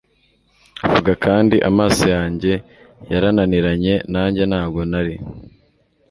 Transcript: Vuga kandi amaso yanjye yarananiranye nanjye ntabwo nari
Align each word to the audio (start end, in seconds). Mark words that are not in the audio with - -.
Vuga 0.91 1.13
kandi 1.25 1.55
amaso 1.69 2.03
yanjye 2.15 2.51
yarananiranye 3.11 3.93
nanjye 4.13 4.43
ntabwo 4.51 4.79
nari 4.91 5.15